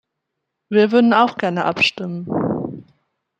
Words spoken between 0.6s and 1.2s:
Wir würden